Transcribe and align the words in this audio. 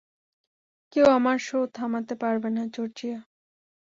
কেউ 0.93 1.05
আমার 1.09 1.37
শো 1.39 1.59
থামাতে 1.73 2.13
পারবেনা, 2.15 2.63
জর্জিয়া। 2.67 3.19